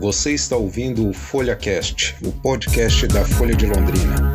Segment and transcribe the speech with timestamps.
[0.00, 4.34] Você está ouvindo o FolhaCast, o podcast da Folha de Londrina.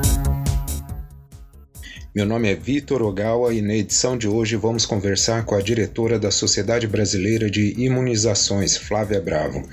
[2.14, 6.20] Meu nome é Vitor Ogawa e na edição de hoje vamos conversar com a diretora
[6.20, 9.68] da Sociedade Brasileira de Imunizações, Flávia Bravo.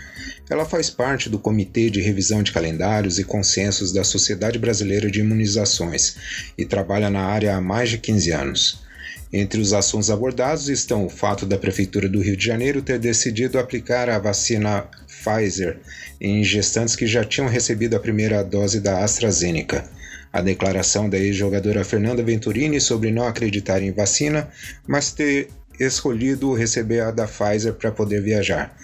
[0.48, 5.20] Ela faz parte do Comitê de Revisão de Calendários e Consensos da Sociedade Brasileira de
[5.20, 6.16] Imunizações
[6.56, 8.82] e trabalha na área há mais de 15 anos.
[9.30, 13.58] Entre os assuntos abordados estão o fato da Prefeitura do Rio de Janeiro ter decidido
[13.58, 14.86] aplicar a vacina
[15.22, 15.78] Pfizer
[16.20, 19.84] em gestantes que já tinham recebido a primeira dose da AstraZeneca.
[20.32, 24.48] A declaração da ex-jogadora Fernanda Venturini sobre não acreditar em vacina,
[24.86, 28.76] mas ter escolhido receber a da Pfizer para poder viajar.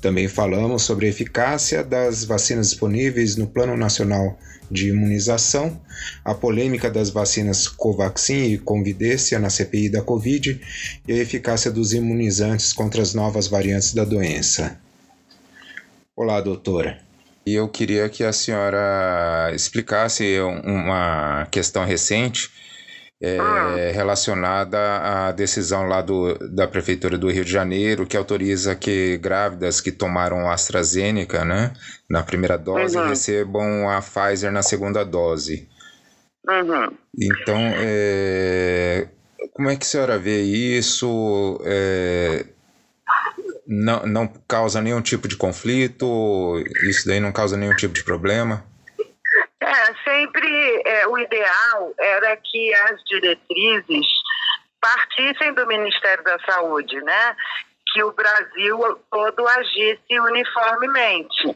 [0.00, 4.38] Também falamos sobre a eficácia das vacinas disponíveis no Plano Nacional
[4.70, 5.80] de Imunização,
[6.24, 10.60] a polêmica das vacinas Covaxin e Convidência na CPI da Covid
[11.06, 14.78] e a eficácia dos imunizantes contra as novas variantes da doença.
[16.18, 16.98] Olá, doutora.
[17.46, 22.50] E eu queria que a senhora explicasse uma questão recente
[23.22, 23.92] é, ah.
[23.92, 29.80] relacionada à decisão lá do, da Prefeitura do Rio de Janeiro, que autoriza que grávidas
[29.80, 31.72] que tomaram AstraZeneca né,
[32.10, 33.06] na primeira dose uhum.
[33.06, 35.68] recebam a Pfizer na segunda dose.
[36.48, 36.98] Uhum.
[37.16, 39.06] Então, é,
[39.52, 41.60] como é que a senhora vê isso?
[41.64, 42.44] É,
[43.68, 46.06] não, não causa nenhum tipo de conflito?
[46.88, 48.64] Isso daí não causa nenhum tipo de problema?
[49.60, 54.06] É, sempre é, o ideal era que as diretrizes
[54.80, 57.36] partissem do Ministério da Saúde, né?
[57.92, 58.78] Que o Brasil
[59.10, 61.54] todo agisse uniformemente.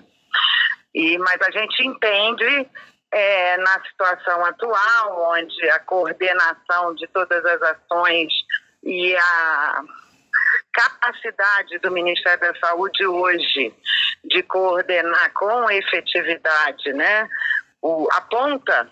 [0.94, 2.68] E, mas a gente entende
[3.10, 8.32] é, na situação atual, onde a coordenação de todas as ações
[8.84, 9.82] e a
[10.72, 13.74] capacidade do Ministério da Saúde hoje
[14.24, 17.28] de coordenar com efetividade, né,
[17.82, 18.90] o, a ponta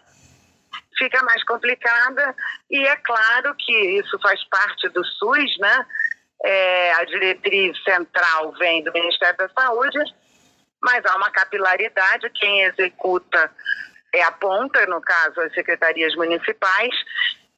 [0.99, 2.35] fica mais complicada
[2.71, 5.87] e é claro que isso faz parte do SUS, né?
[6.43, 9.99] É, a diretriz central vem do Ministério da Saúde,
[10.83, 13.51] mas há uma capilaridade, quem executa
[14.15, 16.95] é a ponta, no caso as secretarias municipais,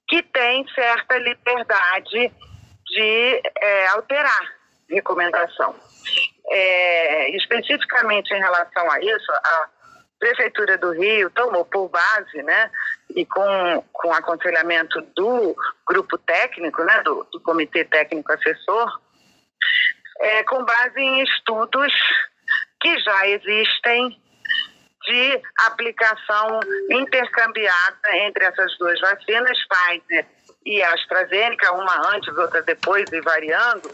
[0.08, 2.32] que tem certa liberdade
[2.92, 4.54] de é, alterar
[4.88, 5.74] recomendação.
[6.48, 9.68] É, especificamente em relação a isso, a
[10.18, 12.70] Prefeitura do Rio tomou por base, né,
[13.16, 15.56] e com, com aconselhamento do
[15.88, 19.00] grupo técnico, né, do, do Comitê Técnico Assessor,
[20.20, 21.92] é, com base em estudos
[22.80, 24.20] que já existem
[25.04, 26.60] de aplicação
[26.90, 30.26] intercambiada entre essas duas vacinas, Pfizer
[30.64, 33.90] e AstraZeneca, uma antes, outra depois e variando,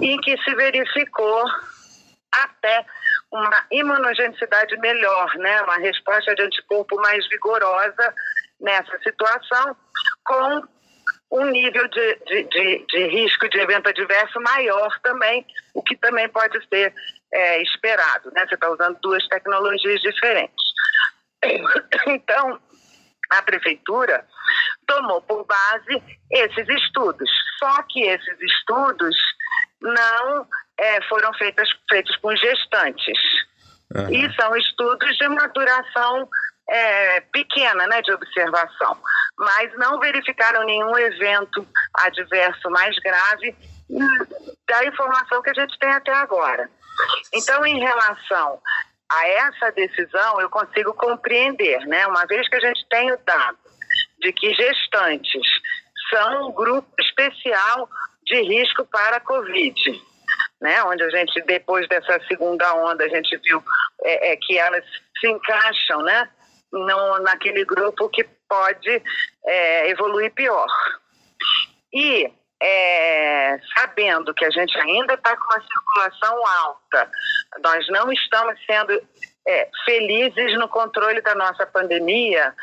[0.00, 1.44] em que se verificou
[2.32, 2.84] até
[3.30, 5.62] uma imunogenicidade melhor, né?
[5.62, 8.14] uma resposta de anticorpo mais vigorosa
[8.60, 9.76] nessa situação,
[10.24, 10.62] com
[11.32, 15.44] um nível de, de, de, de risco de evento adverso maior também,
[15.74, 16.94] o que também pode ser
[17.32, 18.30] é, esperado.
[18.32, 18.46] Né?
[18.46, 20.64] Você está usando duas tecnologias diferentes.
[22.06, 22.60] Então,
[23.30, 24.26] a prefeitura
[24.86, 27.30] tomou por base esses estudos.
[27.58, 29.16] Só que esses estudos
[29.80, 30.46] não
[30.78, 33.18] é, foram feitas, feitos com gestantes.
[33.94, 34.10] Uhum.
[34.10, 36.28] E são estudos de maturação
[36.68, 38.96] é, pequena, né, de observação.
[39.38, 43.54] Mas não verificaram nenhum evento adverso mais grave
[44.68, 46.70] da informação que a gente tem até agora.
[47.32, 48.60] Então, em relação
[49.10, 52.06] a essa decisão, eu consigo compreender, né?
[52.06, 53.58] Uma vez que a gente tem o dado
[54.24, 55.46] de que gestantes
[56.10, 57.88] são um grupo especial
[58.24, 60.02] de risco para a Covid,
[60.60, 60.82] né?
[60.84, 63.62] Onde a gente, depois dessa segunda onda, a gente viu
[64.02, 64.84] é, é que elas
[65.20, 66.28] se encaixam, né?
[66.72, 69.02] No, naquele grupo que pode
[69.46, 70.66] é, evoluir pior.
[71.92, 77.10] E é, sabendo que a gente ainda está com uma circulação alta,
[77.62, 79.00] nós não estamos sendo
[79.46, 82.54] é, felizes no controle da nossa pandemia,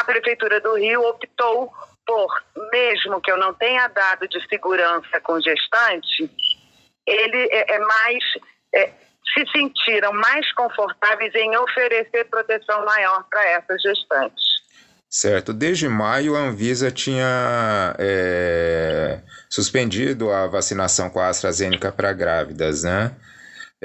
[0.00, 1.72] a Prefeitura do Rio optou
[2.06, 6.30] por, mesmo que eu não tenha dado de segurança com gestante,
[7.06, 8.24] ele é, é mais.
[8.74, 8.92] É,
[9.34, 14.44] se sentiram mais confortáveis em oferecer proteção maior para essas gestantes.
[15.08, 15.52] Certo.
[15.52, 23.14] Desde maio, a Anvisa tinha é, suspendido a vacinação com a AstraZeneca para grávidas, né?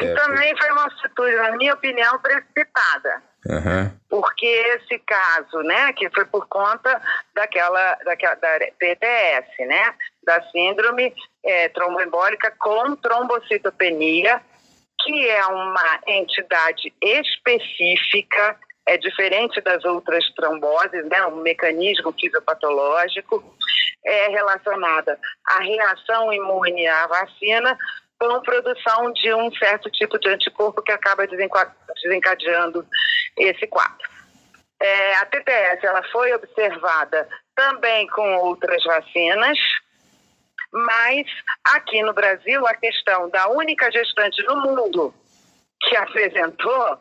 [0.06, 3.22] É, também foi uma atitude, na minha opinião, precipitada.
[3.46, 3.92] Uhum.
[4.10, 7.02] Porque esse caso, né, que foi por conta
[7.34, 9.94] daquela, daquela da PTS, né,
[10.24, 11.14] da síndrome
[11.44, 14.42] é, tromboembólica com trombocitopenia,
[15.02, 21.26] que é uma entidade específica, é diferente das outras tromboses, né?
[21.28, 23.44] um mecanismo fisiopatológico,
[24.06, 27.78] é relacionada à reação imune à vacina
[28.20, 32.86] com produção de um certo tipo de anticorpo que acaba desencadeando
[33.38, 34.10] esse quadro.
[34.82, 39.58] É, a TTS ela foi observada também com outras vacinas,
[40.72, 41.26] mas
[41.76, 45.14] aqui no Brasil a questão da única gestante no mundo
[45.82, 47.00] que apresentou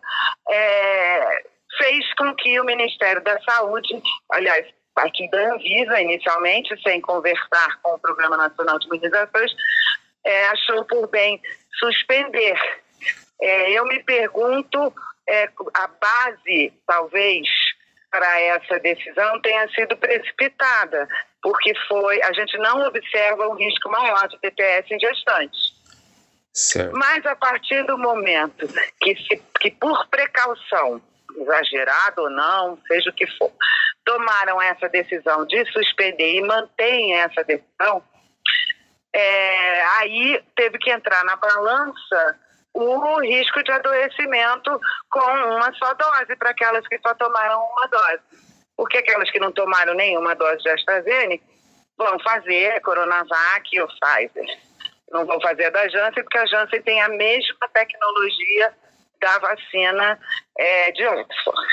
[0.48, 1.42] é,
[1.78, 4.00] fez com que o Ministério da Saúde,
[4.32, 9.52] aliás, partir da Anvisa inicialmente, sem conversar com o Programa Nacional de Imunizações,
[10.28, 11.40] é, achou por bem
[11.78, 12.60] suspender.
[13.40, 14.92] É, eu me pergunto,
[15.26, 17.48] é, a base, talvez,
[18.10, 21.08] para essa decisão tenha sido precipitada,
[21.42, 25.78] porque foi a gente não observa um risco maior de TPS em gestantes.
[26.52, 26.94] Certo.
[26.94, 28.66] Mas a partir do momento
[29.00, 31.00] que, se, que por precaução,
[31.36, 33.52] exagerado ou não, seja o que for,
[34.04, 38.02] tomaram essa decisão de suspender e mantêm essa decisão,
[39.14, 42.38] é, aí teve que entrar na balança
[42.74, 48.22] o risco de adoecimento com uma só dose para aquelas que só tomaram uma dose.
[48.76, 51.44] Porque aquelas que não tomaram nenhuma dose de AstraZeneca
[51.96, 54.58] vão fazer Coronavac ou Pfizer.
[55.10, 58.72] Não vão fazer a da Janssen, porque a Janssen tem a mesma tecnologia
[59.20, 60.20] da vacina
[60.56, 61.68] é, de Oxford.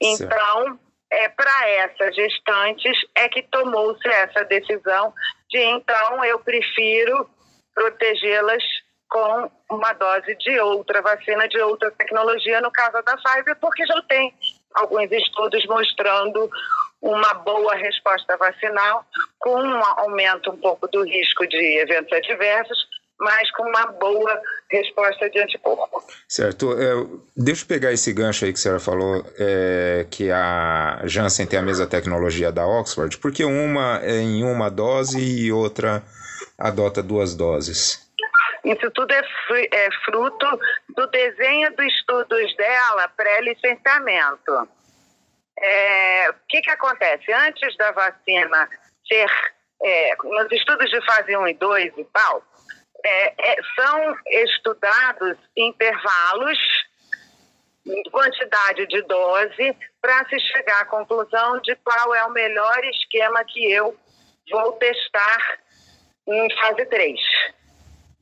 [0.00, 0.78] Então,
[1.10, 5.12] é para essas gestantes é que tomou-se essa decisão
[5.50, 7.28] de então eu prefiro
[7.74, 8.62] protegê-las
[9.08, 14.02] com uma dose de outra vacina, de outra tecnologia, no caso da Pfizer, porque já
[14.02, 14.34] tem
[14.74, 16.50] alguns estudos mostrando
[17.00, 19.04] uma boa resposta vacinal,
[19.38, 22.86] com um aumento um pouco do risco de eventos adversos,
[23.18, 24.40] mas com uma boa
[24.70, 26.02] resposta de anticorpo.
[26.28, 26.72] Certo.
[26.72, 26.92] É,
[27.36, 31.58] deixa eu pegar esse gancho aí que a senhora falou, é, que a Janssen tem
[31.58, 36.02] a mesma tecnologia da Oxford, porque uma é em uma dose e outra
[36.58, 38.06] adota duas doses.
[38.64, 39.22] Isso tudo é,
[39.72, 40.46] é fruto
[40.96, 44.68] do desenho dos estudos dela pré-licenciamento.
[45.58, 47.32] É, o que, que acontece?
[47.32, 48.68] Antes da vacina
[49.06, 49.30] ser.
[49.82, 52.42] É, nos estudos de fase 1 e 2 e tal,
[53.06, 56.58] é, é, são estudados intervalos,
[58.10, 63.70] quantidade de dose, para se chegar à conclusão de qual é o melhor esquema que
[63.70, 63.96] eu
[64.50, 65.58] vou testar
[66.26, 67.20] em fase 3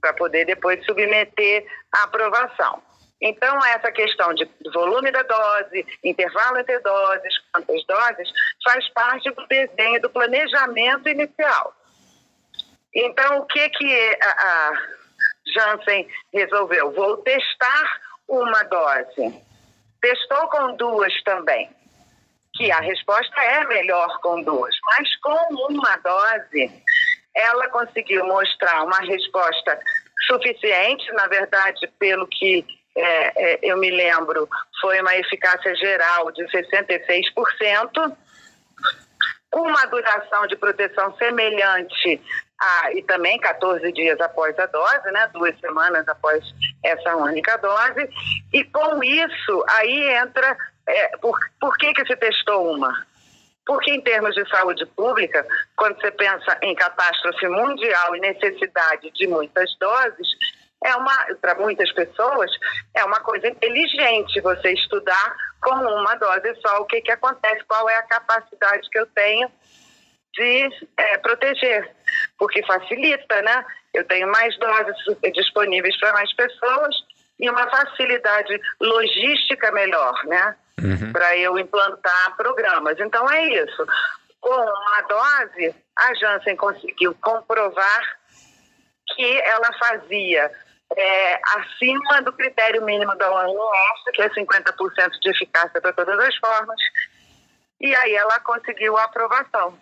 [0.03, 2.83] para poder depois submeter à aprovação.
[3.23, 8.29] Então, essa questão de volume da dose, intervalo entre doses, quantas doses,
[8.63, 11.75] faz parte do desenho, do planejamento inicial.
[12.94, 14.73] Então, o que, que a, a
[15.55, 16.93] Janssen resolveu?
[16.93, 19.43] Vou testar uma dose.
[20.00, 21.70] Testou com duas também,
[22.55, 26.85] que a resposta é melhor com duas, mas com uma dose
[27.35, 29.81] ela conseguiu mostrar uma resposta
[30.26, 32.64] suficiente, na verdade, pelo que
[32.96, 34.49] é, é, eu me lembro,
[34.81, 38.17] foi uma eficácia geral de 66%,
[39.50, 42.20] com uma duração de proteção semelhante
[42.65, 46.43] a, e também 14 dias após a dose, né, duas semanas após
[46.83, 48.09] essa única dose,
[48.53, 50.56] e com isso aí entra,
[50.87, 53.06] é, por, por que, que se testou uma?
[53.67, 59.27] Porque, em termos de saúde pública, quando você pensa em catástrofe mundial e necessidade de
[59.27, 60.29] muitas doses,
[60.85, 62.51] é uma para muitas pessoas
[62.94, 67.89] é uma coisa inteligente você estudar com uma dose só o que que acontece, qual
[67.89, 69.51] é a capacidade que eu tenho
[70.35, 70.69] de
[70.99, 71.91] é, proteger,
[72.39, 73.65] porque facilita, né?
[73.93, 74.97] Eu tenho mais doses
[75.33, 76.94] disponíveis para mais pessoas
[77.39, 80.56] e uma facilidade logística melhor, né?
[80.83, 81.13] uhum.
[81.13, 82.99] para eu implantar programas.
[82.99, 83.87] Então é isso.
[84.41, 88.19] Com uma dose, a Janssen conseguiu comprovar
[89.15, 90.51] que ela fazia
[90.97, 96.37] é, acima do critério mínimo da OMS, que é 50% de eficácia para todas as
[96.37, 96.81] formas,
[97.81, 99.79] e aí ela conseguiu a aprovação.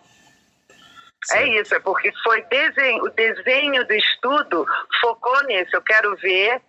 [1.31, 1.43] É certo.
[1.43, 4.65] É isso, é porque foi desenho, o desenho do estudo
[5.01, 5.71] focou nisso.
[5.73, 6.61] Eu quero ver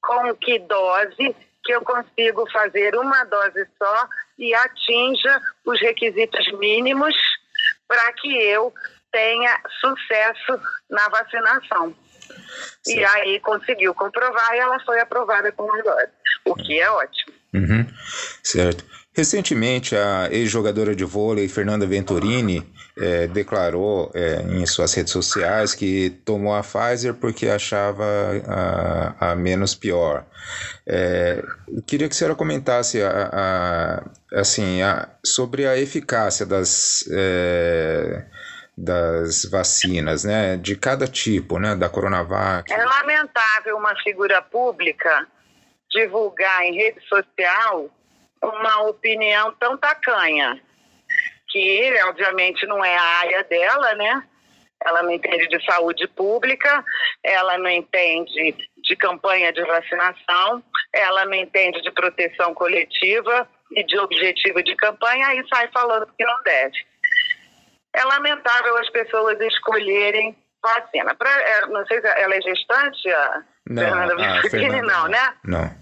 [0.00, 7.14] com que dose que eu consigo fazer uma dose só e atinja os requisitos mínimos
[7.86, 8.72] para que eu
[9.12, 11.94] tenha sucesso na vacinação.
[12.82, 12.98] Certo.
[12.98, 16.12] E aí conseguiu comprovar e ela foi aprovada com uma dose,
[16.44, 17.32] o que é ótimo.
[17.54, 17.86] Uhum.
[18.42, 18.84] Certo.
[19.14, 22.66] Recentemente, a ex-jogadora de vôlei Fernanda Venturini
[23.02, 28.04] é, declarou é, em suas redes sociais que tomou a Pfizer porque achava
[28.46, 30.24] a, a menos pior.
[30.86, 31.42] É,
[31.84, 38.24] queria que a senhora comentasse a, a, assim, a, sobre a eficácia das, é,
[38.78, 42.72] das vacinas, né, de cada tipo, né, da Coronavac.
[42.72, 45.26] É lamentável uma figura pública
[45.90, 47.90] divulgar em rede social
[48.40, 50.60] uma opinião tão tacanha
[51.52, 54.22] que obviamente não é a área dela, né?
[54.84, 56.84] Ela não entende de saúde pública,
[57.22, 63.98] ela não entende de campanha de vacinação, ela não entende de proteção coletiva e de
[63.98, 66.76] objetivo de campanha e sai falando que não deve.
[67.94, 71.14] É lamentável as pessoas escolherem vacina.
[71.14, 75.34] Pra, é, não sei se ela é gestante, a não, Fernanda Fernanda, não, né?
[75.44, 75.81] Não.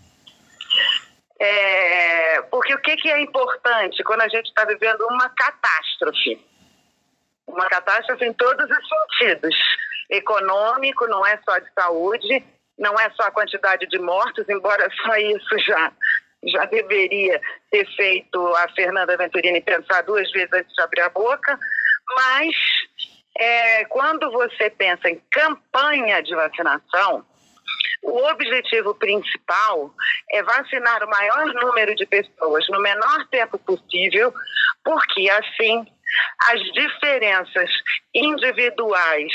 [1.40, 6.38] É, porque o que, que é importante quando a gente está vivendo uma catástrofe?
[7.46, 9.56] Uma catástrofe em todos os sentidos.
[10.10, 12.44] Econômico, não é só de saúde,
[12.78, 15.92] não é só a quantidade de mortos, embora só isso já,
[16.44, 21.58] já deveria ter feito a Fernanda Venturini pensar duas vezes antes de abrir a boca,
[22.16, 22.54] mas
[23.38, 27.24] é, quando você pensa em campanha de vacinação,
[28.02, 29.92] o objetivo principal
[30.30, 34.32] é vacinar o maior número de pessoas no menor tempo possível,
[34.84, 35.86] porque assim
[36.48, 37.70] as diferenças
[38.14, 39.32] individuais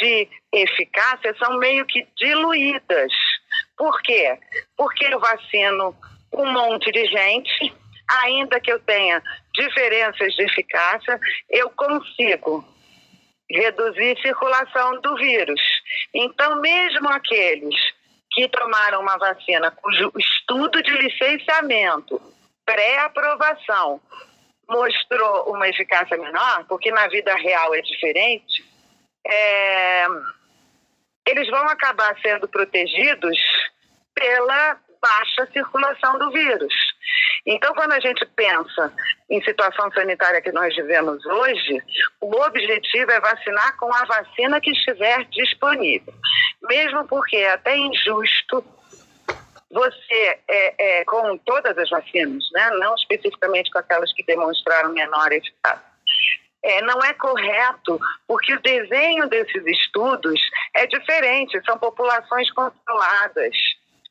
[0.00, 3.12] de eficácia são meio que diluídas.
[3.76, 4.38] Por quê?
[4.76, 5.94] Porque eu vacino
[6.32, 7.74] um monte de gente,
[8.22, 9.22] ainda que eu tenha
[9.54, 11.18] diferenças de eficácia,
[11.50, 12.64] eu consigo
[13.50, 15.60] reduzir a circulação do vírus.
[16.12, 17.74] Então, mesmo aqueles
[18.32, 22.20] que tomaram uma vacina cujo estudo de licenciamento,
[22.64, 24.00] pré-aprovação,
[24.68, 28.64] mostrou uma eficácia menor, porque na vida real é diferente,
[29.26, 30.06] é,
[31.26, 33.38] eles vão acabar sendo protegidos
[34.14, 36.74] pela baixa circulação do vírus.
[37.46, 38.92] Então, quando a gente pensa
[39.28, 41.82] em situação sanitária que nós vivemos hoje,
[42.20, 46.14] o objetivo é vacinar com a vacina que estiver disponível.
[46.62, 48.64] Mesmo porque é até injusto
[49.70, 55.32] você, é, é, com todas as vacinas, né, não especificamente com aquelas que demonstraram menor
[55.32, 55.94] eficácia,
[56.62, 60.40] é, não é correto, porque o desenho desses estudos
[60.74, 63.54] é diferente, são populações controladas.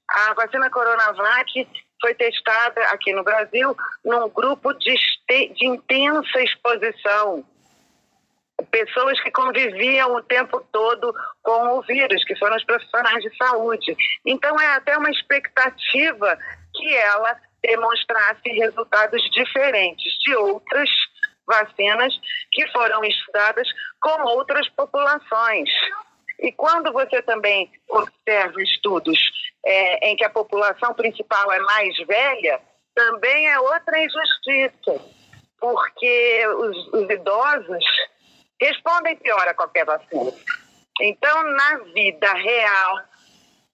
[0.07, 1.67] A vacina Coronavac
[2.03, 4.93] foi testada aqui no Brasil num grupo de,
[5.29, 7.45] de intensa exposição.
[8.69, 13.95] Pessoas que conviviam o tempo todo com o vírus, que foram os profissionais de saúde.
[14.25, 16.37] Então, é até uma expectativa
[16.75, 20.89] que ela demonstrasse resultados diferentes de outras
[21.47, 22.13] vacinas
[22.51, 23.67] que foram estudadas
[24.01, 25.69] com outras populações.
[26.43, 29.17] E quando você também observa estudos
[29.65, 32.59] é, em que a população principal é mais velha,
[32.93, 35.01] também é outra injustiça,
[35.57, 37.85] porque os, os idosos
[38.61, 40.33] respondem pior a qualquer vacina.
[40.99, 42.99] Então, na vida real,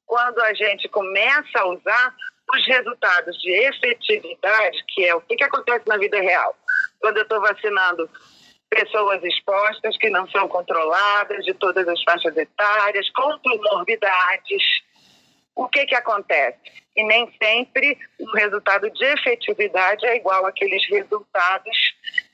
[0.06, 2.16] quando a gente começa a usar
[2.54, 6.56] os resultados de efetividade, que é o que, que acontece na vida real,
[7.00, 8.08] quando eu estou vacinando
[8.70, 14.64] pessoas expostas que não são controladas, de todas as faixas etárias, com comorbidades.
[15.56, 16.60] O que, que acontece?
[16.96, 21.78] E nem sempre o resultado de efetividade é igual àqueles resultados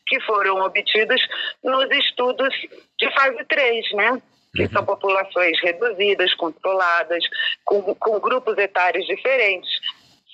[0.07, 1.21] que foram obtidos
[1.63, 2.53] nos estudos
[2.99, 4.21] de fase 3, né?
[4.55, 4.71] Que uhum.
[4.71, 7.23] são populações reduzidas, controladas,
[7.63, 9.69] com, com grupos etários diferentes,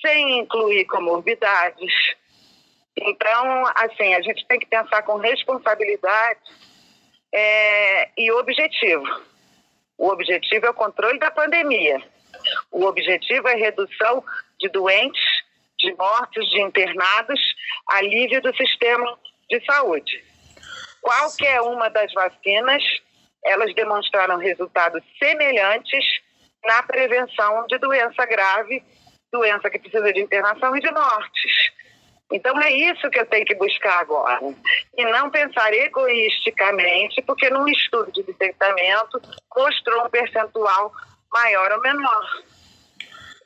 [0.00, 1.92] sem incluir comorbidades
[2.96, 6.40] então, assim, a gente tem que pensar com responsabilidade
[7.32, 9.04] é, e objetivo.
[9.96, 12.02] O objetivo é o controle da pandemia.
[12.70, 14.22] O objetivo é redução
[14.58, 15.24] de doentes,
[15.78, 17.40] de mortes, de internados,
[17.88, 19.18] alívio do sistema
[19.48, 20.24] de saúde.
[21.00, 22.82] Qualquer uma das vacinas,
[23.44, 26.04] elas demonstraram resultados semelhantes
[26.64, 28.82] na prevenção de doença grave,
[29.32, 31.61] doença que precisa de internação e de mortes.
[32.32, 34.40] Então é isso que eu tenho que buscar agora.
[34.96, 39.20] E não pensar egoisticamente, porque num estudo de licenciamento
[39.54, 40.92] mostrou um percentual
[41.30, 42.42] maior ou menor.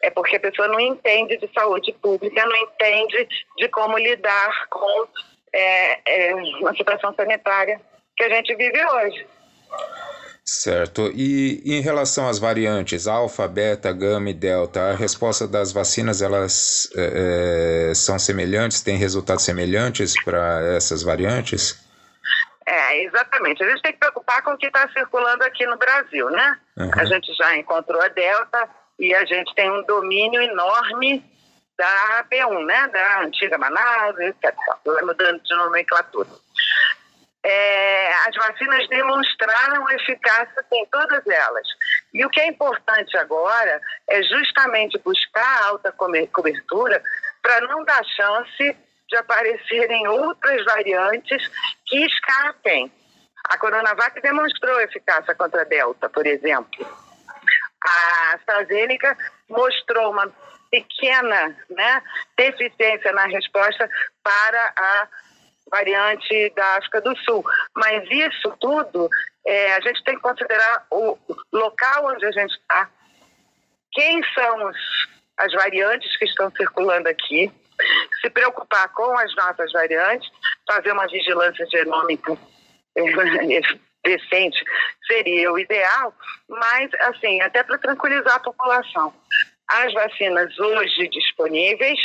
[0.01, 5.09] É porque a pessoa não entende de saúde pública, não entende de como lidar com
[5.53, 7.81] é, é, uma situação sanitária
[8.17, 9.27] que a gente vive hoje.
[10.49, 11.11] Certo.
[11.13, 16.89] E em relação às variantes alfa, beta, gama e delta, a resposta das vacinas elas
[16.97, 21.85] é, são semelhantes, têm resultados semelhantes para essas variantes?
[22.65, 23.63] É, É, exatamente.
[23.63, 26.59] A gente tem que preocupar com o que está circulando aqui no Brasil, né?
[26.77, 26.91] Uhum.
[26.95, 31.25] A gente já encontrou a Delta e a gente tem um domínio enorme
[31.77, 32.89] da B1, né?
[32.89, 34.55] Da antiga Manaus, etc.
[35.03, 36.29] Mudando de nomenclatura.
[37.49, 41.69] É, as vacinas demonstraram eficácia em todas elas.
[42.13, 47.01] E o que é importante agora é justamente buscar alta cobertura
[47.41, 48.77] para não dar chance
[49.09, 51.49] de aparecerem outras variantes
[51.87, 52.91] que escapem.
[53.49, 56.85] A Coronavac demonstrou eficácia contra a Delta, por exemplo.
[57.81, 59.17] A AstraZeneca
[59.49, 60.29] mostrou uma
[60.69, 62.03] pequena né,
[62.37, 63.89] deficiência na resposta
[64.25, 65.09] para a
[65.71, 67.45] variante da África do Sul.
[67.75, 69.09] Mas isso tudo,
[69.47, 71.19] é, a gente tem que considerar o
[71.53, 72.91] local onde a gente está,
[73.93, 74.77] quem são os,
[75.39, 77.51] as variantes que estão circulando aqui,
[78.21, 80.31] se preocupar com as nossas variantes,
[80.67, 82.37] fazer uma vigilância genômica
[82.97, 83.03] é,
[84.05, 84.63] decente
[85.07, 86.15] seria o ideal,
[86.49, 89.13] mas, assim, até para tranquilizar a população.
[89.69, 91.99] As vacinas hoje disponíveis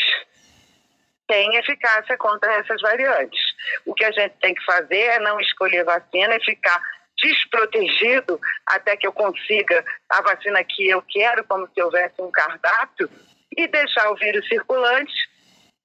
[1.28, 3.40] têm eficácia contra essas variantes.
[3.86, 6.82] O que a gente tem que fazer é não escolher vacina e ficar
[7.22, 13.10] desprotegido até que eu consiga a vacina que eu quero, como se houvesse um cardápio,
[13.56, 15.14] e deixar o vírus circulante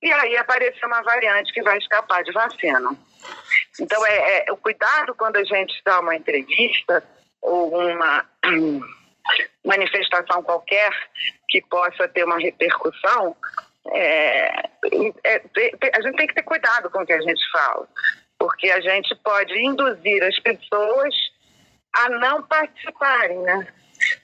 [0.03, 2.97] e aí aparecer uma variante que vai escapar de vacina.
[3.81, 7.03] Então, é, é o cuidado quando a gente dá uma entrevista
[7.43, 8.25] ou uma
[9.65, 10.91] manifestação qualquer
[11.49, 13.37] que possa ter uma repercussão,
[13.93, 14.69] é,
[15.25, 15.43] é,
[15.95, 17.87] a gente tem que ter cuidado com o que a gente fala,
[18.39, 21.15] porque a gente pode induzir as pessoas
[21.93, 23.67] a não participarem, né?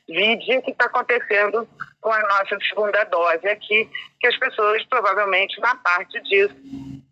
[0.09, 1.67] Vide o que está acontecendo
[2.01, 3.89] com a nossa segunda dose aqui,
[4.21, 6.55] que as pessoas, provavelmente, na parte disso,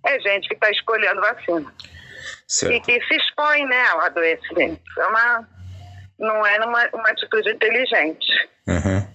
[0.07, 1.73] é gente que está escolhendo vacina.
[2.47, 2.75] Certo.
[2.75, 4.83] E que se expõe né, ao adoecimento.
[4.99, 5.49] É uma,
[6.19, 8.50] não é uma, uma atitude inteligente.
[8.66, 9.09] Uhum.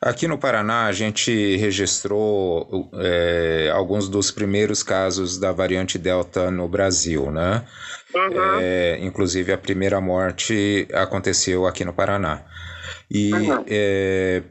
[0.00, 6.66] Aqui no Paraná, a gente registrou é, alguns dos primeiros casos da variante Delta no
[6.66, 7.64] Brasil, né?
[8.14, 8.60] Uhum.
[8.60, 12.42] É, inclusive, a primeira morte aconteceu aqui no Paraná.
[13.10, 13.64] E uhum.
[13.68, 14.42] é,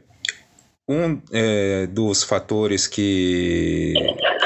[0.88, 3.94] um é, dos fatores que,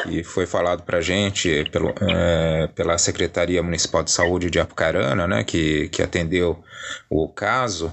[0.02, 5.26] que foi falado para a gente pelo, é, pela Secretaria Municipal de Saúde de Apucarana,
[5.26, 6.62] né, que, que atendeu
[7.08, 7.92] o caso,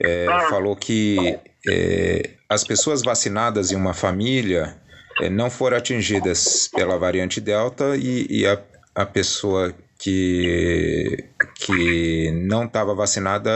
[0.00, 0.48] é, ah.
[0.48, 4.76] falou que é, as pessoas vacinadas em uma família
[5.20, 8.60] é, não foram atingidas pela variante Delta e, e a,
[8.94, 11.24] a pessoa que,
[11.56, 13.50] que não estava vacinada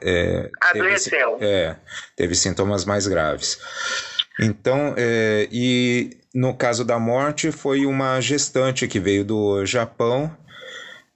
[0.00, 1.32] é, adoeceu.
[1.32, 1.76] Teve, é,
[2.16, 3.58] teve sintomas mais graves.
[4.40, 10.34] Então, é, e no caso da morte, foi uma gestante que veio do Japão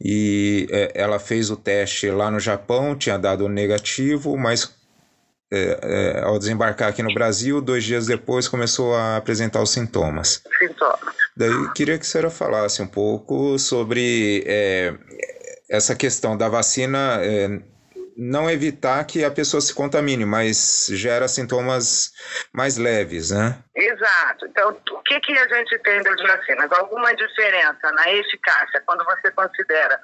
[0.00, 4.74] e é, ela fez o teste lá no Japão, tinha dado negativo, mas
[5.52, 10.42] é, é, ao desembarcar aqui no Brasil, dois dias depois começou a apresentar os sintomas.
[10.58, 11.14] Sintomas.
[11.36, 14.94] Daí queria que a senhora falasse um pouco sobre é,
[15.68, 17.60] essa questão da vacina é,
[18.16, 22.12] não evitar que a pessoa se contamine, mas gera sintomas
[22.52, 23.58] mais leves, né?
[23.74, 24.46] Exato.
[24.46, 26.72] Então, o que, que a gente tem das vacinas?
[26.72, 30.00] Alguma diferença na eficácia quando você considera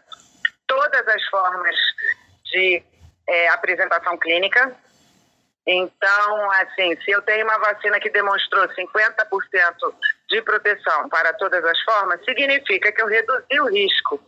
[0.67, 1.75] todas as formas
[2.53, 2.83] de
[3.27, 4.71] é, apresentação clínica,
[5.67, 9.95] então, assim, se eu tenho uma vacina que demonstrou 50%
[10.29, 14.21] de proteção para todas as formas, significa que eu reduzi o risco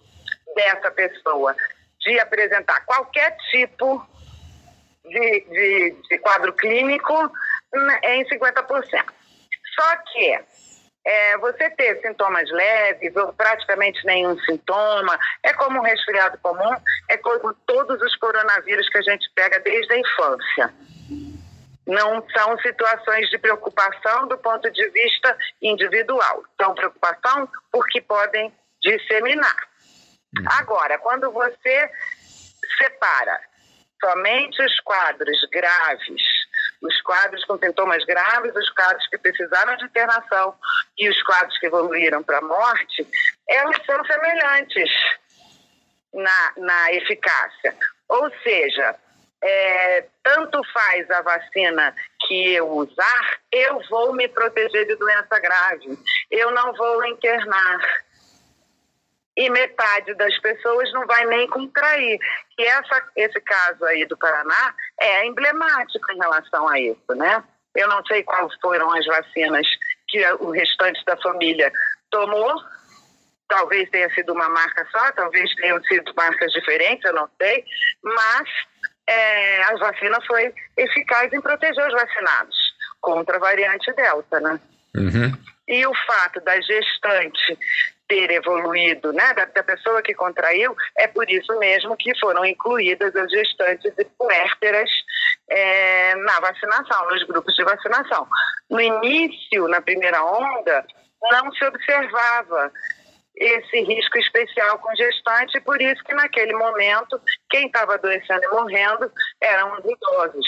[0.55, 1.57] dessa pessoa
[2.01, 4.07] de apresentar qualquer tipo
[5.05, 7.33] de, de, de quadro clínico
[8.05, 9.05] em 50%.
[9.75, 10.39] Só que
[11.05, 16.77] é, você ter sintomas leves ou praticamente nenhum sintoma, é como um resfriado comum,
[17.09, 20.75] é como todos os coronavírus que a gente pega desde a infância
[21.87, 26.43] não são situações de preocupação do ponto de vista individual.
[26.61, 29.57] São preocupação porque podem disseminar.
[30.39, 30.45] Uhum.
[30.59, 31.91] Agora, quando você
[32.79, 33.41] separa
[34.01, 36.23] somente os quadros graves,
[36.83, 40.55] os quadros com sintomas graves, os quadros que precisaram de internação
[40.99, 43.07] e os quadros que evoluíram para a morte,
[43.49, 44.91] elas são semelhantes
[46.13, 47.77] na, na eficácia.
[48.09, 48.95] Ou seja,
[49.47, 51.95] é, tanto faz a vacina
[52.27, 55.99] que eu usar, eu vou me proteger de doença grave.
[56.31, 57.81] Eu não vou internar.
[59.37, 62.19] E metade das pessoas não vai nem contrair.
[62.59, 67.45] E essa, esse caso aí do Paraná é emblemático em relação a isso, né?
[67.75, 69.67] Eu não sei quais foram as vacinas
[70.09, 71.71] que o restante da família
[72.11, 72.55] tomou,
[73.49, 77.65] talvez tenha sido uma marca só, talvez tenham sido marcas diferentes, eu não sei,
[78.03, 78.49] mas
[79.09, 82.57] é, a vacina foi eficaz em proteger os vacinados
[83.01, 84.61] contra a variante Delta, né?
[84.97, 85.33] Uhum.
[85.69, 87.59] E o fato da gestante
[88.09, 93.17] ter evoluído, né, da, da, pessoa que contraiu, é por isso mesmo que foram incluídas
[93.17, 94.91] as gestantes e puérperas
[95.49, 98.27] é, na vacinação, nos grupos de vacinação.
[98.71, 100.85] No início, na primeira onda,
[101.31, 102.71] não se observava
[103.37, 107.21] esse risco especial com gestante, por isso que naquele momento
[107.51, 110.47] quem estava adoecendo e morrendo eram os idosos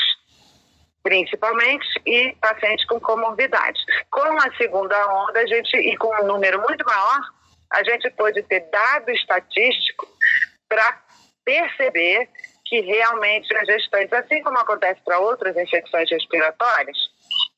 [1.06, 3.80] principalmente, e pacientes com comorbidades.
[4.10, 7.20] Com a segunda onda, a gente, e com um número muito maior,
[7.70, 10.08] a gente pode ter dado estatístico
[10.68, 11.00] para
[11.44, 12.28] perceber
[12.64, 16.96] que realmente as gestantes, assim como acontece para outras infecções respiratórias,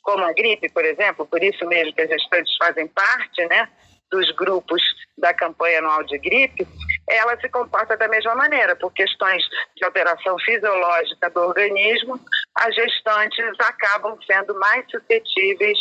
[0.02, 3.66] como a gripe, por exemplo, por isso mesmo que as gestantes fazem parte né,
[4.10, 4.82] dos grupos
[5.16, 6.66] da campanha anual de gripe,
[7.08, 9.42] ela se comporta da mesma maneira, por questões
[9.76, 12.20] de alteração fisiológica do organismo,
[12.54, 15.78] as gestantes acabam sendo mais suscetíveis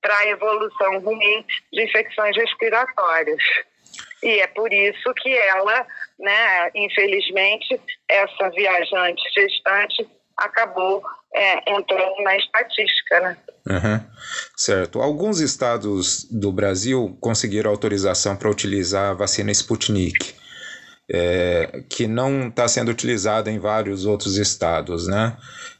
[0.00, 3.42] para a evolução ruim de infecções respiratórias.
[4.22, 5.86] E é por isso que ela,
[6.18, 10.08] né, infelizmente, essa viajante gestante
[10.40, 11.02] acabou
[11.34, 13.20] é, entrando na estatística.
[13.20, 13.36] Né?
[13.68, 14.00] Uhum.
[14.56, 15.00] Certo.
[15.00, 20.34] Alguns estados do Brasil conseguiram autorização para utilizar a vacina Sputnik,
[21.10, 25.36] é, que não está sendo utilizada em vários outros estados, né?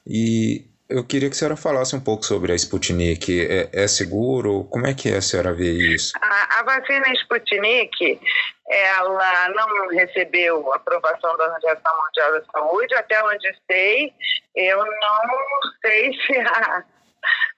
[0.07, 3.41] E eu queria que a senhora falasse um pouco sobre a Sputnik.
[3.41, 4.65] É, é seguro?
[4.65, 6.13] Como é que é a senhora vê isso?
[6.21, 8.21] A, a, vacina Sputnik,
[8.69, 14.13] ela não recebeu aprovação da Organização Mundial da Saúde, até onde sei.
[14.55, 16.85] Eu não sei se a,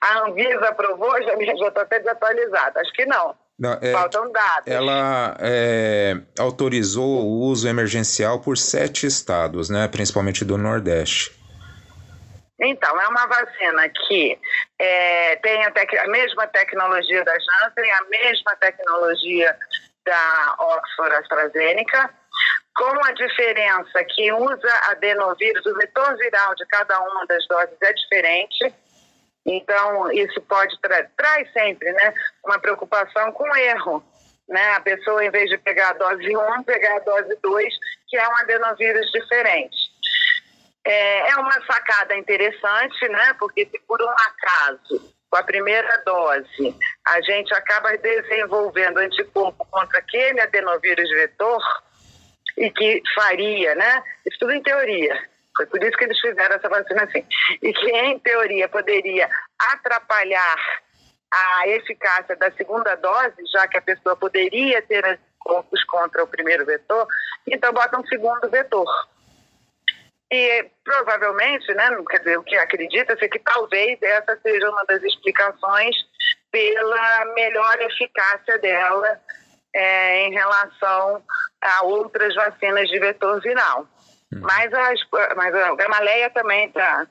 [0.00, 2.80] a Anvisa aprovou, já estou até desatualizada.
[2.80, 3.34] Acho que não.
[3.58, 4.66] Não, é, Faltam dados.
[4.66, 11.41] Ela é, autorizou o uso emergencial por sete estados, né, principalmente do Nordeste.
[12.62, 14.38] Então, é uma vacina que
[14.78, 15.72] é, tem a,
[16.02, 19.58] a, mesma tecnologia da Janssen, a mesma tecnologia
[20.04, 22.10] da Oxford AstraZeneca,
[22.76, 27.92] com a diferença que usa adenovírus, o vetor viral de cada uma das doses é
[27.92, 28.74] diferente.
[29.44, 34.04] Então, isso pode tra traz sempre né, uma preocupação com erro.
[34.48, 34.70] Né?
[34.74, 37.74] A pessoa, em vez de pegar a dose 1, pegar a dose 2,
[38.08, 39.81] que é um adenovírus diferente.
[40.84, 43.34] É, é uma sacada interessante, né?
[43.38, 49.98] Porque se por um acaso, com a primeira dose, a gente acaba desenvolvendo anticorpo contra
[49.98, 51.62] aquele adenovírus vetor,
[52.56, 54.02] e que faria, né?
[54.26, 55.18] Isso tudo em teoria.
[55.56, 57.24] Foi por isso que eles fizeram essa vacina assim.
[57.62, 60.56] E que, em teoria, poderia atrapalhar
[61.30, 66.64] a eficácia da segunda dose, já que a pessoa poderia ter anticorpos contra o primeiro
[66.66, 67.06] vetor,
[67.46, 68.86] então bota um segundo vetor.
[70.32, 75.02] E provavelmente, né, quer dizer, o que acredita-se é que talvez essa seja uma das
[75.02, 75.94] explicações
[76.50, 79.20] pela melhor eficácia dela
[79.74, 81.22] é, em relação
[81.60, 83.86] a outras vacinas de vetor viral.
[84.32, 84.40] Hum.
[84.40, 85.00] Mas, as,
[85.36, 87.06] mas a Gamaleia também está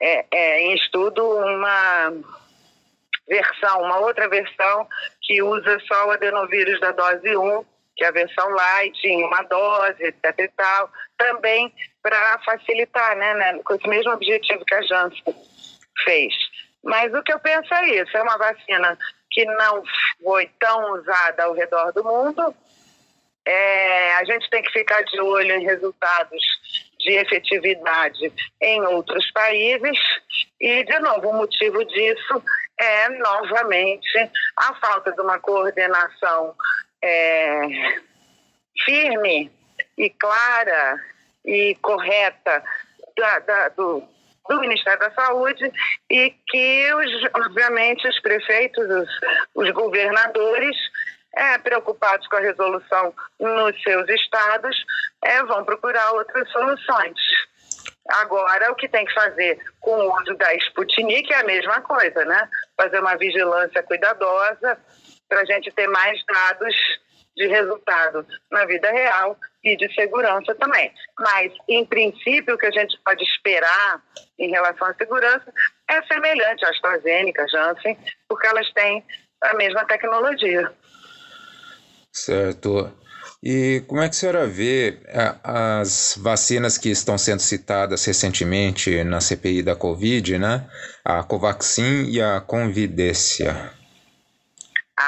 [0.00, 2.12] é, é, em estudo uma
[3.28, 4.88] versão, uma outra versão
[5.22, 7.64] que usa só o adenovírus da dose 1
[7.98, 13.58] que a versão light, em uma dose, etc e tal, também para facilitar, né, né,
[13.64, 15.34] com esse mesmo objetivo que a Janssen
[16.04, 16.32] fez.
[16.82, 18.96] Mas o que eu penso é isso, é uma vacina
[19.30, 19.82] que não
[20.22, 22.54] foi tão usada ao redor do mundo,
[23.44, 26.40] é, a gente tem que ficar de olho em resultados
[27.00, 29.98] de efetividade em outros países.
[30.60, 32.42] E, de novo, o motivo disso
[32.78, 36.54] é, novamente, a falta de uma coordenação
[37.02, 37.62] é,
[38.84, 39.50] firme
[39.96, 41.00] e clara
[41.44, 42.62] e correta
[43.16, 44.02] da, da, do,
[44.48, 45.72] do Ministério da Saúde
[46.10, 49.08] e que, os, obviamente, os prefeitos, os,
[49.54, 50.76] os governadores,
[51.34, 54.76] é, preocupados com a resolução nos seus estados,
[55.24, 57.18] é, vão procurar outras soluções.
[58.08, 62.24] Agora, o que tem que fazer com o uso da Sputnik é a mesma coisa,
[62.24, 62.48] né?
[62.76, 64.78] Fazer uma vigilância cuidadosa,
[65.28, 66.74] para a gente ter mais dados
[67.38, 70.92] de resultado na vida real e de segurança também.
[71.18, 74.02] Mas, em princípio, o que a gente pode esperar
[74.38, 75.52] em relação à segurança
[75.88, 77.96] é semelhante à AstraZeneca, Janssen,
[78.28, 79.04] porque elas têm
[79.40, 80.72] a mesma tecnologia.
[82.12, 82.92] Certo.
[83.40, 89.04] E como é que a senhora vê é, as vacinas que estão sendo citadas recentemente
[89.04, 90.68] na CPI da Covid, né?
[91.04, 93.77] A Covaxin e a Convidência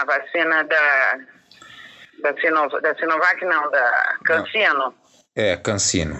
[0.00, 1.18] a vacina da,
[2.22, 4.94] Da, Sinovac, da Sinovac não, da Cancino.
[5.36, 6.16] É, Cancino.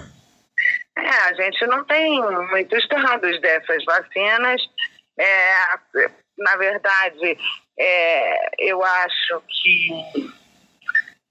[0.97, 4.61] É, a gente não tem muitos dados dessas vacinas.
[5.19, 5.55] É,
[6.39, 7.39] na verdade,
[7.79, 10.33] é, eu acho que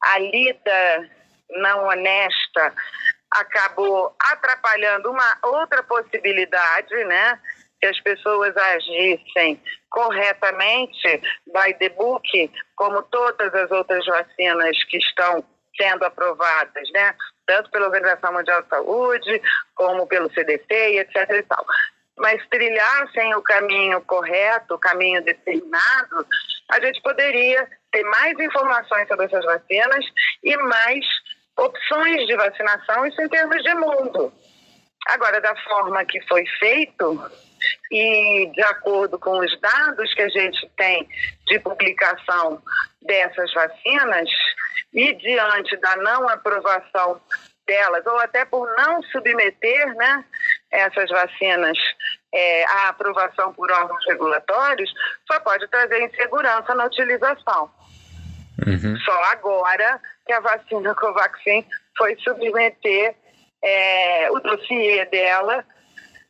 [0.03, 1.09] a lida
[1.51, 2.73] não honesta
[3.31, 7.39] acabou atrapalhando uma outra possibilidade, né?
[7.79, 15.43] Que as pessoas agissem corretamente by the book, como todas as outras vacinas que estão
[15.79, 17.15] sendo aprovadas, né?
[17.45, 19.41] Tanto pela Organização Mundial de Saúde,
[19.75, 21.29] como pelo CDC e etc.
[21.31, 21.65] E tal.
[22.17, 26.27] Mas trilhassem o caminho correto, o caminho determinado,
[26.69, 30.05] a gente poderia ter mais informações sobre essas vacinas
[30.43, 31.05] e mais
[31.57, 34.33] opções de vacinação, isso em termos de mundo.
[35.07, 37.19] Agora, da forma que foi feito
[37.91, 41.07] e de acordo com os dados que a gente tem
[41.47, 42.61] de publicação
[43.01, 44.29] dessas vacinas
[44.93, 47.21] e diante da não aprovação
[47.65, 50.25] delas, ou até por não submeter né,
[50.71, 51.77] essas vacinas
[52.33, 54.91] é, à aprovação por órgãos regulatórios,
[55.31, 57.71] só pode trazer insegurança na utilização.
[58.65, 58.97] Uhum.
[59.05, 61.65] Só agora que a vacina Covaxin
[61.97, 63.15] foi submeter
[63.63, 65.63] é, o dossiê dela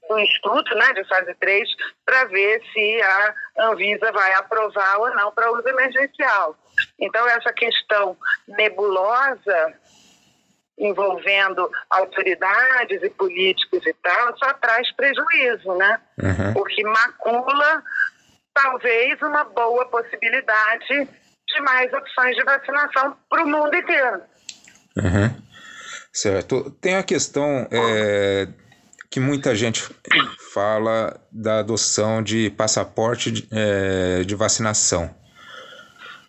[0.10, 1.70] um estudo né, de fase 3
[2.06, 6.56] para ver se a Anvisa vai aprovar ou não para uso emergencial.
[7.00, 8.18] Então, essa questão
[8.48, 9.74] nebulosa
[10.80, 16.00] envolvendo autoridades e políticos e tal, só traz prejuízo, né?
[16.22, 16.54] Uhum.
[16.54, 17.84] Porque macula
[18.54, 21.08] talvez uma boa possibilidade
[21.48, 24.22] de mais opções de vacinação para o mundo inteiro.
[24.98, 25.50] Uhum.
[26.14, 26.72] Certo.
[26.82, 28.48] Tem a questão é,
[29.10, 29.82] que muita gente
[30.54, 35.14] fala da adoção de passaporte de, é, de vacinação.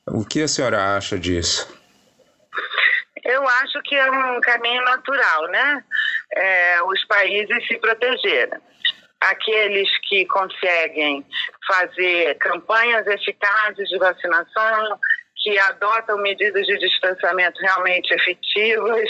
[0.06, 1.78] O que a senhora acha disso?
[3.22, 5.84] Eu acho que é um caminho natural, né?
[6.32, 8.58] É, os países se protegerem
[9.20, 11.24] aqueles que conseguem
[11.66, 14.98] fazer campanhas eficazes de vacinação,
[15.42, 19.08] que adotam medidas de distanciamento realmente efetivas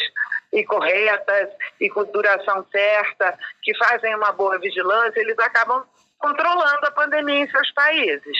[0.52, 1.48] e corretas
[1.80, 5.84] e com duração certa, que fazem uma boa vigilância, eles acabam
[6.18, 8.36] controlando a pandemia em seus países.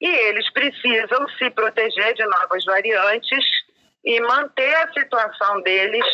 [0.00, 3.44] E eles precisam se proteger de novas variantes
[4.04, 6.06] e manter a situação deles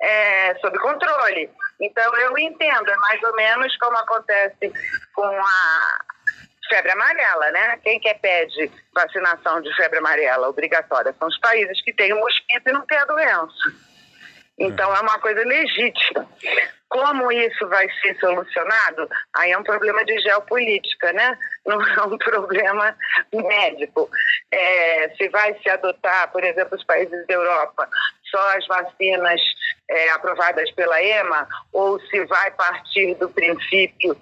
[0.00, 1.50] é, sob controle.
[1.80, 4.72] Então, eu entendo, é mais ou menos como acontece
[5.14, 5.98] com a
[6.68, 7.78] febre amarela, né?
[7.82, 12.68] Quem quer pede vacinação de febre amarela obrigatória são os países que têm o mosquito
[12.68, 13.87] e não têm a doença.
[14.58, 16.26] Então, é uma coisa legítima.
[16.88, 19.08] Como isso vai ser solucionado?
[19.36, 21.38] Aí é um problema de geopolítica, né?
[21.66, 22.96] Não é um problema
[23.32, 24.08] médico.
[24.50, 27.88] É, se vai se adotar, por exemplo, os países da Europa,
[28.30, 29.40] só as vacinas
[29.90, 34.16] é, aprovadas pela EMA, ou se vai partir do princípio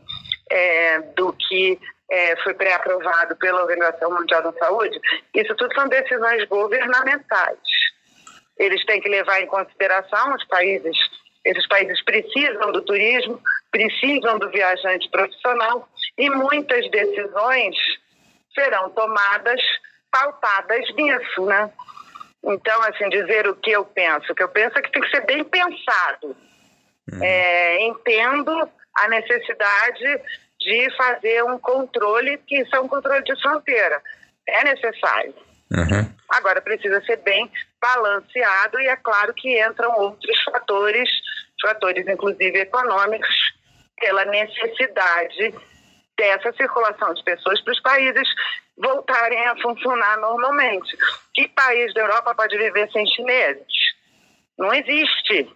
[0.51, 1.79] é, do que
[2.11, 4.99] é, foi pré-aprovado pela Organização Mundial da Saúde,
[5.35, 7.59] isso tudo são decisões governamentais.
[8.59, 10.97] Eles têm que levar em consideração os países
[11.47, 13.41] esses países precisam do turismo,
[13.71, 15.89] precisam do viajante profissional
[16.19, 17.77] e muitas decisões
[18.53, 19.61] serão tomadas
[20.11, 21.71] pautadas nisso, né?
[22.43, 25.11] Então, assim, dizer o que eu penso, o que eu penso é que tem que
[25.11, 26.37] ser bem pensado.
[27.13, 27.23] Uhum.
[27.23, 30.21] É, entendo a necessidade
[30.61, 34.03] de fazer um controle, que isso é um controle de fronteira.
[34.49, 35.35] É necessário.
[35.71, 36.13] Uhum.
[36.31, 37.51] Agora, precisa ser bem
[37.87, 41.09] balanceado e é claro que entram outros fatores
[41.61, 43.35] fatores, inclusive econômicos,
[43.99, 45.55] pela necessidade
[46.17, 48.29] dessa circulação de pessoas para os países
[48.77, 50.97] voltarem a funcionar normalmente.
[51.35, 53.67] Que país da Europa pode viver sem chineses?
[54.59, 55.51] Não existe.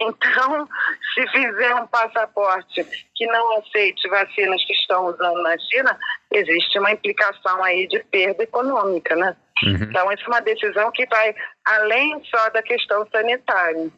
[0.00, 0.68] Então,
[1.14, 5.98] se fizer um passaporte que não aceite vacinas que estão usando na China,
[6.32, 9.36] existe uma implicação aí de perda econômica, né?
[9.64, 9.74] Uhum.
[9.82, 13.90] Então, isso é uma decisão que vai além só da questão sanitária.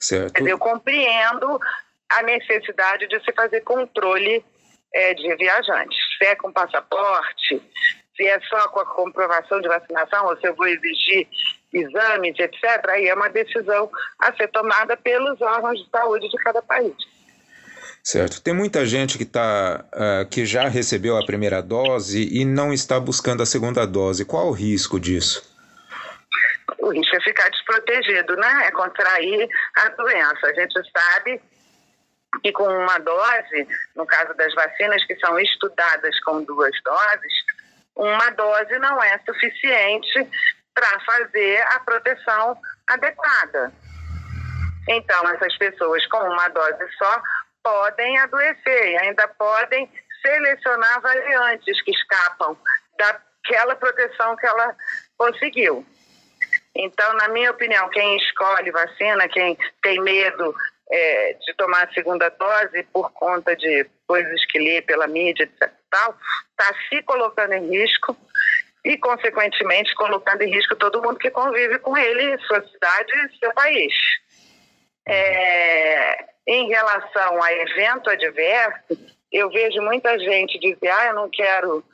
[0.00, 0.46] Certo.
[0.46, 1.60] Eu compreendo
[2.10, 4.44] a necessidade de se fazer controle
[4.94, 5.98] é, de viajantes.
[6.18, 7.62] Se é com passaporte,
[8.16, 11.28] se é só com a comprovação de vacinação, ou se eu vou exigir
[11.72, 13.90] exames, etc., aí é uma decisão
[14.20, 16.94] a ser tomada pelos órgãos de saúde de cada país.
[18.06, 18.40] Certo.
[18.40, 23.00] Tem muita gente que, tá, uh, que já recebeu a primeira dose e não está
[23.00, 24.24] buscando a segunda dose.
[24.24, 25.42] Qual o risco disso?
[26.78, 28.66] o risco é ficar desprotegido, né?
[28.66, 30.46] É contrair a doença.
[30.46, 31.42] A gente sabe
[32.42, 33.66] que com uma dose,
[33.96, 37.32] no caso das vacinas que são estudadas com duas doses,
[37.96, 40.28] uma dose não é suficiente
[40.72, 43.72] para fazer a proteção adequada.
[44.88, 47.20] Então, essas pessoas com uma dose só
[47.66, 49.90] podem adoecer ainda podem
[50.22, 52.56] selecionar variantes que escapam
[52.96, 54.76] daquela proteção que ela
[55.18, 55.84] conseguiu.
[56.76, 60.54] Então, na minha opinião, quem escolhe vacina, quem tem medo
[60.92, 65.72] é, de tomar a segunda dose por conta de coisas que lê pela mídia, etc.
[65.90, 68.16] está se colocando em risco
[68.84, 73.52] e, consequentemente, colocando em risco todo mundo que convive com ele, sua cidade e seu
[73.54, 73.92] país.
[75.08, 75.45] É,
[76.46, 78.98] em relação a evento adverso,
[79.32, 81.84] eu vejo muita gente dizer, ah, eu não quero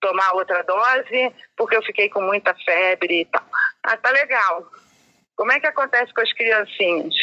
[0.00, 3.44] tomar outra dose porque eu fiquei com muita febre e tal.
[3.84, 4.66] Ah, tá legal.
[5.36, 7.14] Como é que acontece com as criancinhas?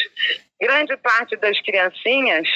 [0.59, 2.47] Grande parte das criancinhas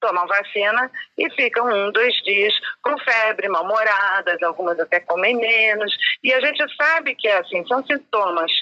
[0.00, 5.92] tomam vacina e ficam um, dois dias com febre, mal-humoradas, algumas até comem menos.
[6.22, 8.52] E a gente sabe que é assim, são sintomas,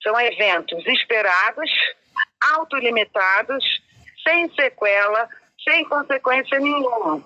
[0.00, 1.70] são eventos esperados,
[2.54, 3.64] autolimitados,
[4.26, 5.28] sem sequela,
[5.68, 7.22] sem consequência nenhuma.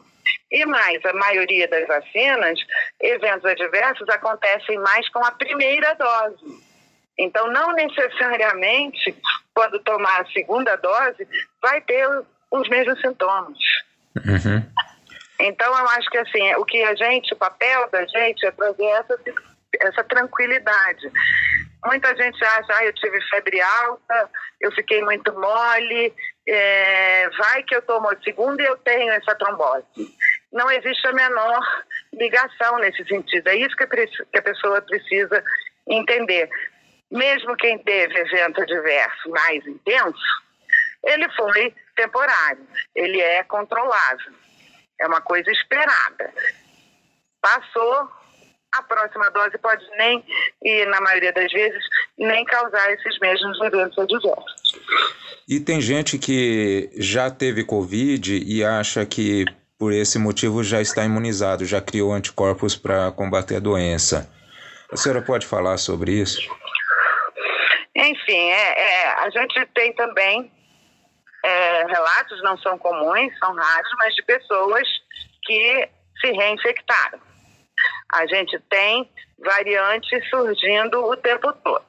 [0.51, 2.59] E mais, a maioria das vacinas,
[3.01, 6.63] eventos adversos acontecem mais com a primeira dose.
[7.19, 9.17] Então, não necessariamente,
[9.55, 11.27] quando tomar a segunda dose,
[11.63, 12.07] vai ter
[12.51, 13.59] os mesmos sintomas.
[14.17, 14.65] Uhum.
[15.41, 18.85] Então, eu acho que assim, o que a gente, o papel da gente é trazer
[18.85, 19.21] essa,
[19.81, 21.11] essa tranquilidade.
[21.85, 24.31] Muita gente acha, ah, eu tive febre alta,
[24.61, 26.15] eu fiquei muito mole,
[26.47, 29.85] é, vai que eu tomo a segunda e eu tenho essa trombose.
[30.53, 33.49] Não existe a menor ligação nesse sentido.
[33.49, 35.43] É isso que a pessoa precisa
[35.89, 36.49] entender
[37.15, 40.45] mesmo quem teve evento adverso mais intenso,
[41.05, 44.33] ele foi temporário, ele é controlável,
[45.01, 46.33] é uma coisa esperada.
[47.41, 48.09] Passou,
[48.73, 50.25] a próxima dose pode nem,
[50.63, 51.85] e na maioria das vezes,
[52.19, 55.24] nem causar esses mesmos eventos adversos.
[55.49, 59.45] E tem gente que já teve Covid e acha que
[59.79, 64.31] por esse motivo já está imunizado, já criou anticorpos para combater a doença.
[64.91, 66.41] A senhora pode falar sobre isso?
[67.95, 70.51] Enfim, é, é, a gente tem também
[71.45, 74.89] é, relatos, não são comuns, são raros, mas de pessoas
[75.43, 75.89] que
[76.21, 77.21] se reinfectaram.
[78.15, 81.85] A gente tem variantes surgindo o tempo todo.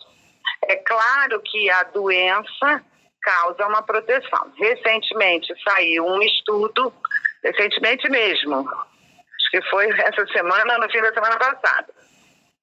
[0.68, 2.84] É claro que a doença
[3.26, 4.52] causa uma proteção.
[4.56, 6.94] Recentemente saiu um estudo,
[7.44, 11.92] recentemente mesmo, acho que foi essa semana, no fim da semana passada,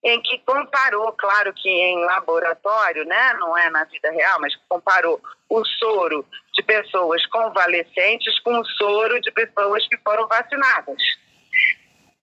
[0.05, 5.21] em que comparou, claro que em laboratório, né, não é na vida real, mas comparou
[5.49, 11.03] o soro de pessoas convalescentes com o soro de pessoas que foram vacinadas.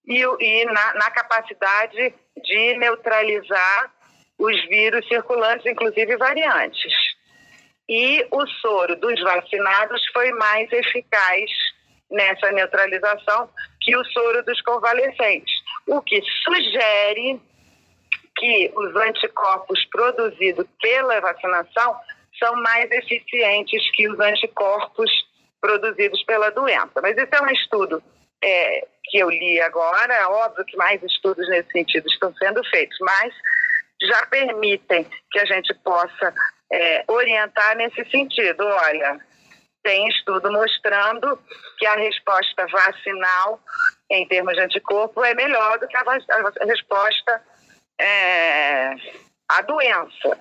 [0.07, 3.91] E, e na, na capacidade de neutralizar
[4.37, 7.08] os vírus circulantes, inclusive variantes.
[7.89, 11.49] E o soro dos vacinados foi mais eficaz
[12.11, 13.49] nessa neutralização
[13.81, 15.53] que o soro dos convalescentes,
[15.87, 17.41] o que sugere
[18.37, 21.95] que os anticorpos produzidos pela vacinação
[22.37, 25.11] são mais eficientes que os anticorpos
[25.59, 27.01] produzidos pela doença.
[27.01, 28.03] Mas esse é um estudo
[28.43, 33.33] é, que eu li agora, óbvio que mais estudos nesse sentido estão sendo feitos, mas
[34.01, 36.33] já permitem que a gente possa
[36.71, 38.65] é, orientar nesse sentido.
[38.65, 39.19] Olha,
[39.83, 41.39] tem estudo mostrando
[41.77, 43.59] que a resposta vacinal,
[44.11, 47.41] em termos de anticorpo, é melhor do que a, a resposta
[47.99, 48.95] é,
[49.49, 50.37] a doença.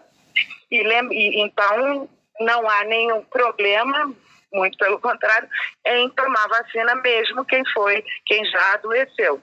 [0.70, 2.08] E, então,
[2.40, 4.12] não há nenhum problema,
[4.52, 5.48] muito pelo contrário,
[5.86, 9.40] em tomar vacina mesmo quem foi, quem já adoeceu.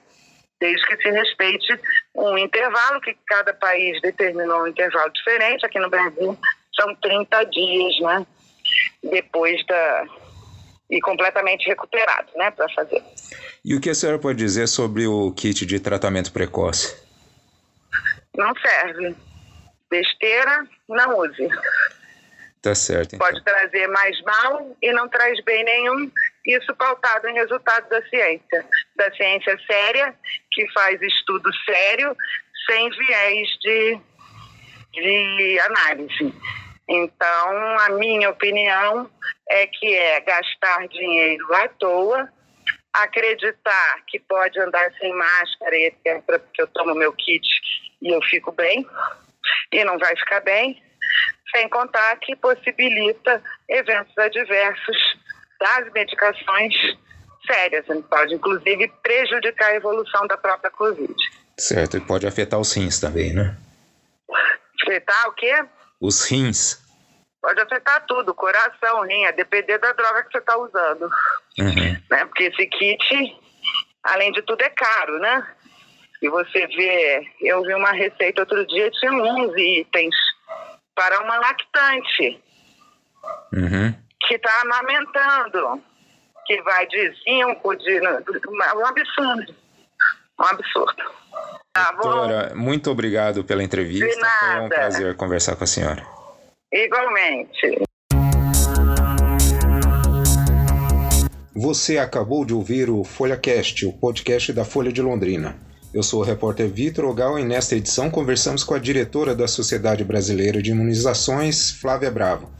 [0.58, 1.80] Desde que se respeite
[2.14, 5.66] um intervalo, que cada país determinou um intervalo diferente.
[5.66, 6.38] Aqui no Brasil
[6.80, 8.26] são 30 dias, né?
[9.02, 10.06] Depois da.
[10.88, 12.50] E completamente recuperado, né?
[12.52, 13.02] Para fazer.
[13.64, 17.06] E o que a senhora pode dizer sobre o kit de tratamento precoce?
[18.36, 19.16] não serve.
[19.90, 21.48] Besteira, não use.
[22.62, 23.14] Tá certo.
[23.14, 23.26] Então.
[23.26, 26.10] Pode trazer mais mal e não traz bem nenhum.
[26.44, 28.66] Isso pautado em resultado da ciência.
[28.96, 30.14] Da ciência séria,
[30.52, 32.16] que faz estudo sério,
[32.66, 33.98] sem viés de,
[34.92, 36.34] de análise.
[36.88, 39.10] Então, a minha opinião
[39.48, 42.28] é que é gastar dinheiro à toa,
[42.92, 47.46] acreditar que pode andar sem máscara, etc., porque eu tomo meu kit
[48.00, 48.86] e eu fico bem,
[49.72, 50.82] e não vai ficar bem,
[51.54, 55.18] sem contar que possibilita eventos adversos
[55.60, 56.74] das medicações
[57.46, 61.14] sérias, pode inclusive prejudicar a evolução da própria Covid.
[61.58, 63.56] Certo, e pode afetar os rins também, né?
[64.82, 65.64] Afetar o quê?
[66.00, 66.84] Os rins.
[67.40, 71.10] Pode afetar tudo, coração, rim, a depender da droga que você está usando.
[71.58, 71.96] Uhum.
[72.10, 72.24] Né?
[72.26, 73.40] Porque esse kit,
[74.02, 75.46] além de tudo, é caro, né?
[76.22, 80.14] E você vê, eu vi uma receita outro dia, tinha 11 itens
[80.94, 82.42] para uma lactante
[83.52, 83.94] uhum.
[84.22, 85.82] que está amamentando,
[86.46, 88.00] que vai de 5, de.
[88.00, 89.54] Um absurdo.
[90.40, 91.04] Um absurdo.
[91.76, 92.56] Tá Doutora, bom?
[92.58, 94.06] muito obrigado pela entrevista.
[94.06, 94.56] De nada.
[94.56, 96.02] Foi um prazer conversar com a senhora.
[96.72, 97.82] Igualmente.
[101.54, 105.56] Você acabou de ouvir o FolhaCast, o podcast da Folha de Londrina.
[105.92, 110.02] Eu sou o repórter Vitor Ogal e nesta edição conversamos com a diretora da Sociedade
[110.02, 112.50] Brasileira de Imunizações, Flávia Bravo.